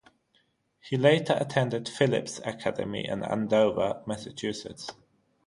He 0.79 0.97
later 0.97 1.37
attended 1.39 1.87
Phillips 1.87 2.39
Academy 2.43 3.07
in 3.07 3.21
Andover, 3.21 4.01
Massachusetts. 4.07 4.89